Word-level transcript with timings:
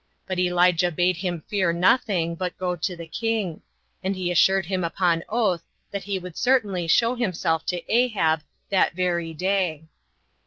But 0.25 0.39
Elijah 0.39 0.91
bade 0.91 1.17
him 1.17 1.43
fear 1.47 1.71
nothing, 1.71 2.33
but 2.33 2.57
go 2.57 2.75
to 2.75 2.95
the 2.95 3.05
king; 3.05 3.61
and 4.03 4.15
he 4.15 4.31
assured 4.31 4.65
him 4.65 4.83
upon 4.83 5.21
oath 5.29 5.61
that 5.91 6.05
he 6.05 6.17
would 6.17 6.35
certainly 6.35 6.87
show 6.87 7.13
himself 7.13 7.67
to 7.67 7.83
Ahab 7.87 8.41
that 8.71 8.95
very 8.95 9.31
day. 9.35 9.83